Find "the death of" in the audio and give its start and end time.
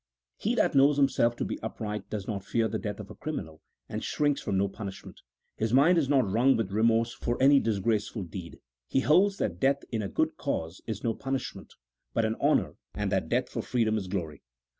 2.67-3.11